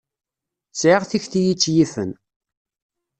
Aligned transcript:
Sɛiɣ 0.79 1.03
tikti 1.09 1.41
i 1.51 1.53
tt-yifen. 1.55 2.11